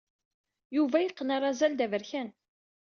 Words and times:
Yuba 0.75 0.97
yeqqen 0.99 1.33
arazal 1.35 1.73
d 1.75 1.81
aberkan. 1.85 2.29